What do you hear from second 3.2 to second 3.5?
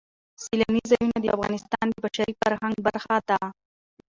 ده.